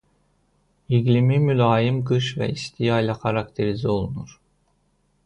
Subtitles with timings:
[0.99, 4.35] İqlimi mülayim qış və isti yayla xarakterizə olunur.